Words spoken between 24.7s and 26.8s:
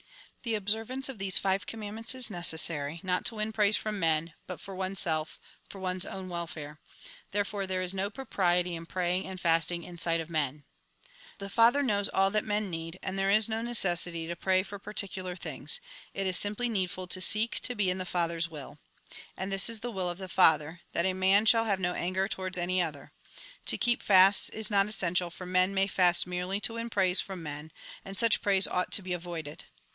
not essential, for men may fast merely to